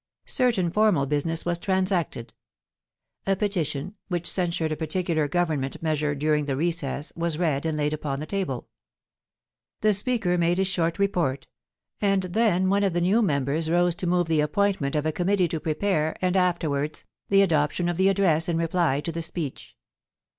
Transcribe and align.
Certain 0.25 0.71
formal 0.71 1.05
business 1.05 1.45
was 1.45 1.59
transacted. 1.59 2.33
A 3.27 3.35
p>etition, 3.35 3.93
which 4.07 4.25
censured 4.27 4.71
a 4.71 4.75
particular 4.75 5.27
Government 5.27 5.79
measure 5.83 6.15
during 6.15 6.45
the 6.45 6.55
recess, 6.55 7.13
was 7.15 7.37
read 7.37 7.67
and 7.67 7.77
laid 7.77 7.93
upon 7.93 8.19
the 8.19 8.25
table. 8.25 8.67
The 9.81 9.93
Speaker 9.93 10.39
made 10.39 10.57
his 10.57 10.65
short 10.65 10.97
report; 10.97 11.45
and 12.01 12.23
then 12.23 12.67
one 12.67 12.83
of 12.83 12.93
the 12.93 12.99
new 13.01 13.21
members 13.21 13.69
rose 13.69 13.93
to 13.97 14.07
move 14.07 14.27
the 14.27 14.41
appointment 14.41 14.95
of 14.95 15.05
a 15.05 15.11
committee 15.11 15.47
to 15.49 15.59
prepare, 15.59 16.17
and 16.19 16.35
after 16.35 16.67
wards, 16.71 17.03
the 17.29 17.43
adoption 17.43 17.87
of 17.87 17.97
the 17.97 18.09
Address 18.09 18.49
in 18.49 18.57
reply 18.57 19.01
to 19.01 19.11
the 19.11 19.21
Speech. 19.21 19.77